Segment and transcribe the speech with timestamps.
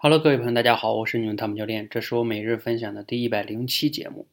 [0.00, 4.28] Hello，各位朋友，大家好，我是你们汤姆教练，这是我每日分享的第一百零七节目。